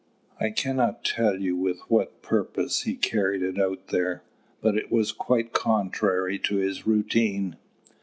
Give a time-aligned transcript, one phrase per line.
[0.39, 4.23] I cannot tell you with what purpose he carried it out there,
[4.59, 7.55] but it was quite contrary to his routine."